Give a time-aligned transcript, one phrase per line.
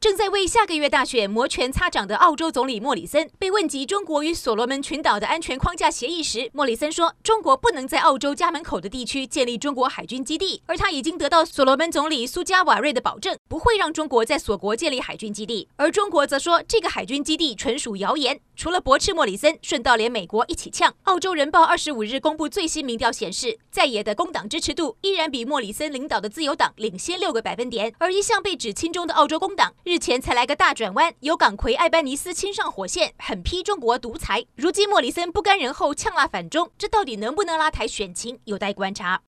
[0.00, 18.38] 正在为下个月大选摩拳擦掌的澳洲总理莫里森被问及中国与所罗门群岛的安全框架协议时，莫里森说：“中国不能在澳洲家门口的地区建立中国海军基地，而他已经得到所罗门总理苏加瓦瑞的保证，不会让中国在所国建立海军基地。”而中国则说，这个海军基地纯属谣言。
[18.54, 20.94] 除了驳斥莫里森，顺道连美国一起呛。
[21.04, 34.44] 澳洲人报二十五日公布最新民调显示，在野的工党支持度依然比莫里森领导的自由党领先六个百分点，而一向被指亲中的澳洲工党日前才来个大转弯，由港魁艾班尼斯亲上火线，狠批中国独裁。
[34.54, 39.22] 如今莫里森不甘人后呛辣反中，这到底能不能拉抬选情，有待观察。